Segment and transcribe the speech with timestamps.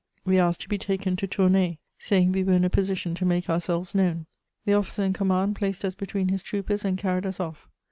[0.25, 3.51] We asked to be taken to Tournay, saying we were in a position to make
[3.51, 4.25] ourselves known.
[4.65, 7.67] The officer in command placed us between his troopers and carried us off.